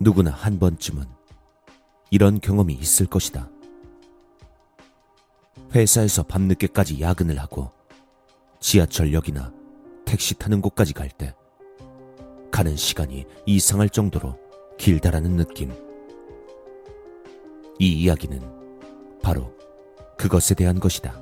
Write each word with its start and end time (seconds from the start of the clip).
누구나 0.00 0.30
한 0.30 0.58
번쯤은 0.58 1.04
이런 2.10 2.40
경험이 2.40 2.72
있을 2.74 3.04
것이다. 3.06 3.48
회사에서 5.74 6.22
밤늦게까지 6.22 7.00
야근을 7.00 7.38
하고 7.38 7.70
지하철역이나 8.60 9.52
택시 10.06 10.34
타는 10.34 10.62
곳까지 10.62 10.94
갈 10.94 11.10
때 11.10 11.34
가는 12.50 12.74
시간이 12.76 13.26
이상할 13.46 13.90
정도로 13.90 14.36
길다라는 14.78 15.36
느낌. 15.36 15.70
이 17.78 17.92
이야기는 18.02 19.20
바로 19.22 19.54
그것에 20.16 20.54
대한 20.54 20.80
것이다. 20.80 21.14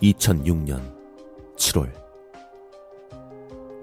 2006년 0.00 0.94
7월 1.56 2.03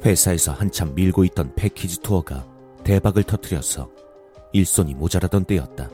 회사에서 0.03 0.51
한참 0.51 0.95
밀고 0.95 1.23
있던 1.25 1.53
패키지 1.55 1.99
투어가 1.99 2.45
대박을 2.83 3.23
터뜨려서 3.23 3.91
일손이 4.51 4.95
모자라던 4.95 5.45
때였다. 5.45 5.89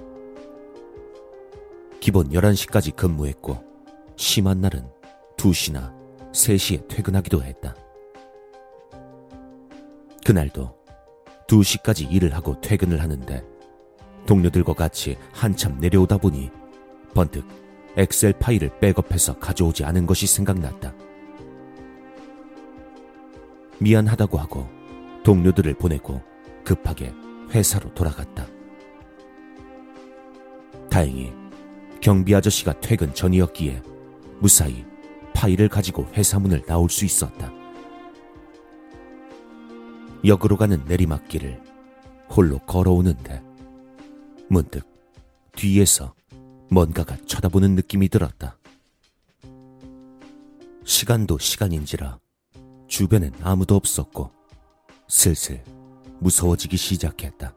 기본 2.00 2.30
11시까지 2.30 2.96
근무했고 2.96 3.64
심한 4.16 4.62
날은 4.62 4.88
2시나 5.36 5.94
3시에 6.32 6.88
퇴근하기도 6.88 7.44
했다. 7.44 7.76
그날도 10.26 10.76
2시까지 11.48 12.12
일을 12.12 12.34
하고 12.34 12.60
퇴근을 12.62 13.02
하는데 13.02 13.44
동료들과 14.26 14.74
같이 14.74 15.18
한참 15.32 15.80
내려오다 15.80 16.18
보니 16.18 16.50
번뜩 17.14 17.46
엑셀 17.96 18.34
파일을 18.34 18.80
백업해서 18.80 19.40
가져오지 19.40 19.84
않은 19.86 20.06
것이 20.06 20.28
생각났다. 20.28 20.94
미안하다고 23.80 24.38
하고 24.38 24.68
동료들을 25.24 25.74
보내고 25.76 26.22
급하게 26.64 27.14
회사로 27.52 27.94
돌아갔다. 27.94 28.48
다행히 30.90 31.32
경비 32.02 32.34
아저씨가 32.34 32.80
퇴근 32.80 33.14
전이었기에 33.14 33.82
무사히 34.40 34.86
파일을 35.34 35.70
가지고 35.70 36.08
회사 36.14 36.40
문을 36.40 36.64
나올 36.64 36.90
수 36.90 37.06
있었다. 37.06 37.52
역으로 40.26 40.58
가는 40.58 40.84
내리막길을 40.86 41.62
홀로 42.30 42.60
걸어오는데 42.60 43.44
문득 44.50 44.86
뒤에서 45.56 46.14
뭔가가 46.70 47.18
쳐다보는 47.26 47.76
느낌이 47.76 48.10
들었다. 48.10 48.58
시간도 50.84 51.38
시간인지라 51.38 52.20
주변엔 52.98 53.32
아무도 53.44 53.76
없었고 53.76 54.32
슬슬 55.08 55.64
무서워지기 56.18 56.78
시작했다. 56.78 57.54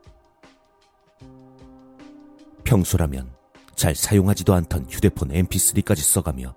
평소라면 2.63 3.33
잘 3.75 3.95
사용하지도 3.95 4.53
않던 4.53 4.89
휴대폰 4.91 5.31
mp3까지 5.31 6.03
써가며 6.03 6.55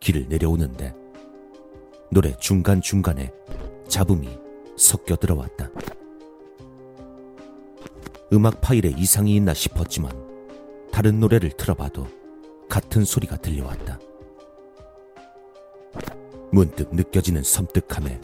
길을 0.00 0.30
내려오는데 0.30 0.94
노래 2.10 2.34
중간중간에 2.38 3.30
잡음이 3.86 4.30
섞여 4.78 5.14
들어왔다. 5.14 5.68
음악 8.32 8.62
파일에 8.62 8.94
이상이 8.96 9.36
있나 9.36 9.52
싶었지만 9.52 10.10
다른 10.90 11.20
노래를 11.20 11.50
틀어봐도 11.50 12.06
같은 12.70 13.04
소리가 13.04 13.36
들려왔다. 13.36 13.98
문득 16.52 16.94
느껴지는 16.94 17.42
섬뜩함에 17.42 18.20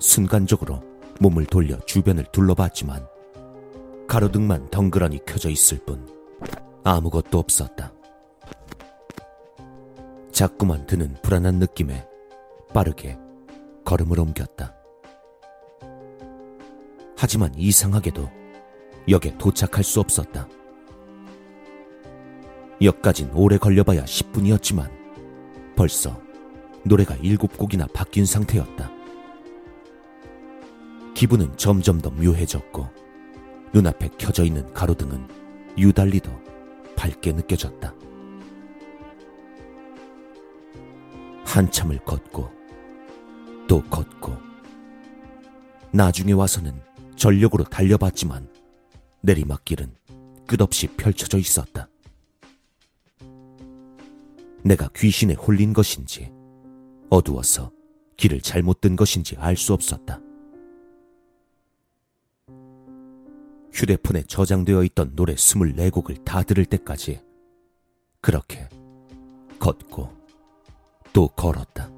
순간적으로 0.00 0.82
몸을 1.20 1.46
돌려 1.46 1.78
주변을 1.86 2.26
둘러봤지만 2.32 3.06
가로등만 4.08 4.70
덩그러니 4.70 5.20
켜져 5.24 5.50
있을 5.50 5.78
뿐 5.86 6.04
아무것도 6.82 7.38
없었다. 7.38 7.92
자꾸만 10.32 10.86
드는 10.86 11.16
불안한 11.22 11.60
느낌에 11.60 12.04
빠르게 12.74 13.16
걸음을 13.84 14.18
옮겼다. 14.18 14.74
하지만 17.16 17.54
이상하게도 17.54 18.28
역에 19.08 19.38
도착할 19.38 19.84
수 19.84 20.00
없었다. 20.00 20.48
역까진 22.82 23.30
오래 23.34 23.58
걸려봐야 23.58 24.04
10분이었지만 24.04 24.90
벌써 25.76 26.20
노래가 26.84 27.16
7곡이나 27.16 27.92
바뀐 27.92 28.24
상태였다. 28.24 28.90
기분은 31.14 31.56
점점 31.56 32.00
더 32.00 32.10
묘해졌고 32.10 32.88
눈앞에 33.74 34.08
켜져 34.18 34.44
있는 34.44 34.72
가로등은 34.72 35.28
유달리 35.76 36.20
더 36.20 36.30
밝게 36.96 37.32
느껴졌다. 37.32 37.94
한참을 41.44 41.98
걷고 42.04 42.50
또 43.68 43.82
걷고 43.84 44.36
나중에 45.92 46.32
와서는 46.32 46.80
전력으로 47.16 47.64
달려봤지만 47.64 48.48
내리막길은 49.22 49.94
끝없이 50.46 50.86
펼쳐져 50.86 51.38
있었다. 51.38 51.88
내가 54.62 54.88
귀신에 54.94 55.34
홀린 55.34 55.72
것인지 55.72 56.32
어두워서 57.10 57.72
길을 58.16 58.40
잘못 58.40 58.80
든 58.80 58.96
것인지 58.96 59.36
알 59.36 59.56
수 59.56 59.72
없었다. 59.74 60.20
휴대폰에 63.72 64.22
저장되어 64.24 64.82
있던 64.84 65.14
노래 65.14 65.34
24곡을 65.34 66.24
다 66.24 66.42
들을 66.42 66.64
때까지 66.64 67.20
그렇게 68.20 68.68
걷고 69.58 70.10
또 71.12 71.28
걸었다. 71.28 71.90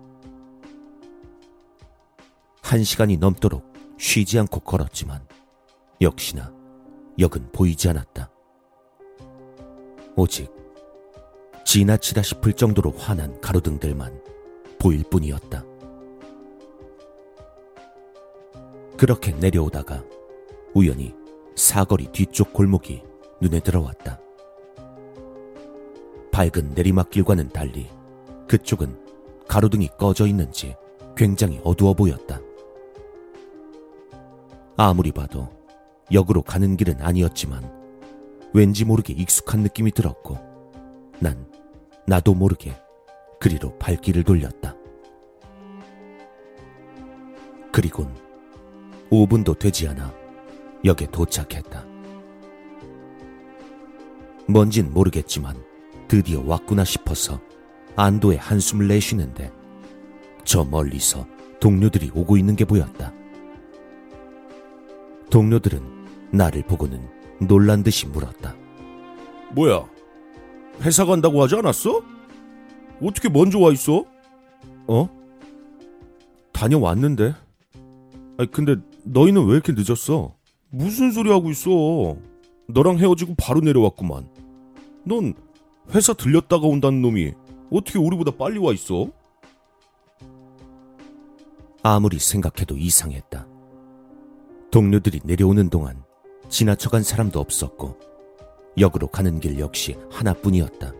한 2.62 2.84
시간이 2.84 3.16
넘도록 3.16 3.72
쉬지 3.98 4.38
않고 4.38 4.60
걸었지만 4.60 5.26
역시나 6.00 6.52
역은 7.18 7.52
보이지 7.52 7.88
않았다. 7.88 8.30
오직 10.16 10.50
지나치다 11.64 12.22
싶을 12.22 12.52
정도로 12.52 12.92
환한 12.92 13.40
가로등들만 13.40 14.22
보일 14.82 15.04
뿐이었다. 15.04 15.64
그렇게 18.98 19.30
내려오다가 19.30 20.02
우연히 20.74 21.14
사거리 21.54 22.08
뒤쪽 22.10 22.52
골목이 22.52 23.00
눈에 23.40 23.60
들어왔다. 23.60 24.18
밝은 26.32 26.72
내리막길과는 26.74 27.50
달리 27.50 27.88
그쪽은 28.48 28.98
가로등이 29.46 29.88
꺼져 29.96 30.26
있는지 30.26 30.74
굉장히 31.16 31.60
어두워 31.62 31.94
보였다. 31.94 32.40
아무리 34.76 35.12
봐도 35.12 35.48
역으로 36.10 36.42
가는 36.42 36.76
길은 36.76 37.00
아니었지만 37.00 38.50
왠지 38.52 38.84
모르게 38.84 39.12
익숙한 39.12 39.60
느낌이 39.60 39.92
들었고 39.92 40.38
난 41.20 41.46
나도 42.04 42.34
모르게 42.34 42.74
그리로 43.38 43.78
발길을 43.78 44.24
돌렸다. 44.24 44.71
그리곤 47.72 48.14
5분도 49.10 49.58
되지 49.58 49.88
않아 49.88 50.12
역에 50.84 51.06
도착했다. 51.10 51.84
뭔진 54.46 54.92
모르겠지만 54.92 55.56
드디어 56.06 56.42
왔구나 56.44 56.84
싶어서 56.84 57.40
안도의 57.96 58.38
한숨을 58.38 58.88
내쉬는데 58.88 59.50
저 60.44 60.64
멀리서 60.64 61.26
동료들이 61.60 62.10
오고 62.14 62.36
있는 62.36 62.56
게 62.56 62.64
보였다. 62.64 63.12
동료들은 65.30 66.30
나를 66.32 66.62
보고는 66.64 67.08
놀란 67.40 67.82
듯이 67.82 68.06
물었다. 68.06 68.54
뭐야? 69.52 69.86
회사 70.82 71.04
간다고 71.04 71.42
하지 71.42 71.56
않았어? 71.56 72.02
어떻게 73.02 73.28
먼저 73.28 73.58
와 73.58 73.72
있어? 73.72 74.04
어? 74.86 75.08
다녀왔는데. 76.52 77.34
아니, 78.38 78.50
근데 78.50 78.76
너희는 79.04 79.46
왜 79.46 79.54
이렇게 79.54 79.72
늦었어? 79.72 80.34
무슨 80.70 81.12
소리 81.12 81.30
하고 81.30 81.50
있어? 81.50 82.16
너랑 82.68 82.98
헤어지고 82.98 83.34
바로 83.36 83.60
내려왔구만. 83.60 84.28
넌 85.04 85.34
회사 85.94 86.12
들렸다가 86.12 86.66
온다는 86.66 87.02
놈이 87.02 87.32
어떻게 87.70 87.98
우리보다 87.98 88.30
빨리 88.32 88.58
와 88.58 88.72
있어? 88.72 89.08
아무리 91.82 92.18
생각해도 92.18 92.76
이상했다. 92.76 93.46
동료들이 94.70 95.20
내려오는 95.24 95.68
동안 95.68 96.02
지나쳐간 96.48 97.02
사람도 97.02 97.40
없었고 97.40 97.98
역으로 98.78 99.08
가는 99.08 99.40
길 99.40 99.58
역시 99.58 99.96
하나뿐이었다. 100.10 100.92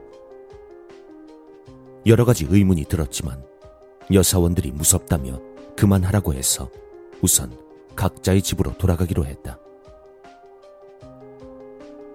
여러 2.05 2.25
가지 2.25 2.46
의문이 2.50 2.85
들었지만 2.85 3.43
여사원들이 4.12 4.73
무섭다며 4.73 5.40
그만하라고 5.76 6.35
해서 6.35 6.69
우선 7.22 7.56
각자의 7.94 8.42
집으로 8.42 8.76
돌아가기로 8.76 9.24
했다. 9.24 9.58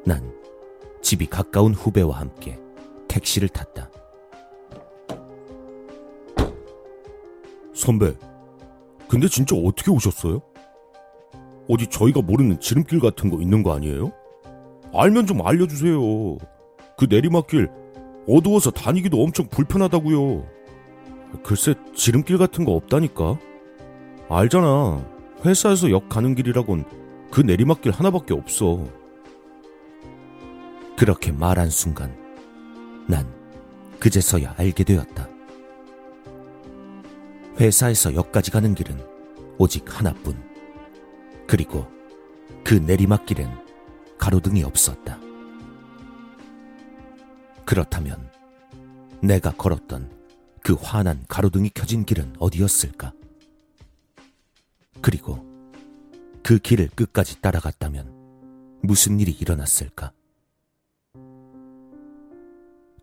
난 0.06 0.34
집이 1.02 1.28
가까운 1.28 1.74
후배와 1.74 2.20
함께 2.20 2.60
택시를 3.08 3.50
탔다. 3.50 3.90
선배, 7.74 8.14
근데 9.08 9.28
진짜 9.28 9.56
어떻게 9.56 9.92
오셨어요? 9.92 10.42
어디 11.70 11.88
저희가 11.88 12.22
모르는 12.22 12.60
지름길 12.60 13.00
같은 13.00 13.30
거 13.30 13.42
있는 13.42 13.64
거 13.64 13.74
아니에요? 13.74 14.12
알면 14.94 15.28
좀 15.28 15.46
알려주세요. 15.46 16.38
그 16.98 17.06
내리막길 17.10 17.70
어두워서 18.28 18.72
다니기도 18.72 19.22
엄청 19.22 19.48
불편하다고요. 19.48 20.46
글쎄 21.44 21.76
지름길 21.94 22.38
같은 22.38 22.66
거 22.66 22.74
없다니까. 22.74 23.38
알잖아. 24.30 25.06
회사에서 25.46 25.90
역 25.92 26.10
가는 26.10 26.36
길이라곤 26.36 26.86
그 27.32 27.42
내리막길 27.42 27.92
하나밖에 27.92 28.34
없어. 28.34 28.86
그렇게 30.98 31.32
말한 31.32 31.70
순간 31.70 32.16
난 33.08 33.26
그제서야 34.00 34.56
알게 34.58 34.84
되었다. 34.84 35.30
회사에서 37.60 38.14
역까지 38.14 38.52
가는 38.52 38.76
길은 38.76 39.00
오직 39.58 39.86
하나뿐. 39.88 40.36
그리고 41.48 41.88
그 42.64 42.74
내리막길엔 42.74 43.50
가로등이 44.18 44.64
없었다. 44.64 45.20
그렇다면 47.66 48.30
내가 49.22 49.52
걸었던 49.52 50.12
그 50.62 50.74
환한 50.74 51.24
가로등이 51.28 51.72
켜진 51.74 52.06
길은 52.06 52.36
어디였을까? 52.40 53.14
그리고 55.08 55.40
그 56.44 56.60
길을 56.60 56.90
끝까지 56.90 57.40
따라갔다면 57.40 58.82
무슨 58.84 59.22
일이 59.22 59.32
일어났을까? 59.32 60.12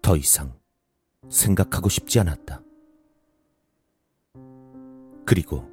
더 0.02 0.14
이상 0.14 0.52
생각하고 1.30 1.88
싶지 1.88 2.20
않았다. 2.20 2.60
그리고 5.24 5.66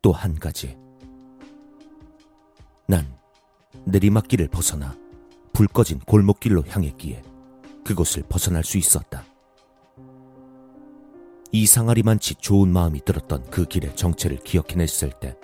또 0.00 0.12
한 0.12 0.36
가지. 0.36 0.78
난 2.86 3.06
내리막길을 3.84 4.48
벗어나 4.48 4.96
불 5.52 5.66
꺼진 5.66 5.98
골목길로 5.98 6.64
향했기에 6.66 7.22
그곳을 7.84 8.22
벗어날 8.26 8.64
수 8.64 8.78
있었다. 8.78 9.22
이상하리만치 11.52 12.36
좋은 12.36 12.68
마음이 12.68 13.04
들었던 13.04 13.44
그 13.50 13.64
길의 13.64 13.96
정체를 13.96 14.38
기억해냈을 14.38 15.10
때 15.20 15.36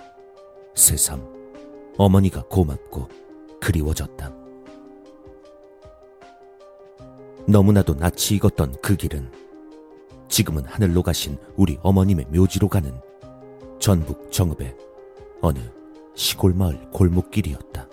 새삼 0.74 1.34
어머니가 1.98 2.44
고맙고 2.44 3.08
그리워졌다. 3.60 4.32
너무나도 7.48 7.94
낯이 7.94 8.36
익었던 8.36 8.76
그 8.82 8.96
길은 8.96 9.32
지금은 10.28 10.64
하늘로 10.64 11.02
가신 11.02 11.38
우리 11.56 11.78
어머님의 11.82 12.26
묘지로 12.32 12.68
가는 12.68 12.92
전북 13.78 14.30
정읍의 14.30 14.76
어느 15.40 15.58
시골 16.14 16.54
마을 16.54 16.80
골목길이었다. 16.90 17.85